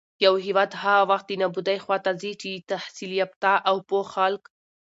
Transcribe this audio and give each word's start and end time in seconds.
يـو 0.23 0.33
هېـواد 0.45 0.71
هـغه 0.81 1.03
وخـت 1.09 1.25
د 1.27 1.31
نـابـودۍ 1.41 1.77
خـواتـه 1.83 2.11
ځـي 2.21 2.31
چـې 2.41 2.51
تحـصيل 2.69 3.11
يافتـه 3.21 3.53
او 3.69 3.75
پـوه 3.87 4.03
خلـک 4.13 4.43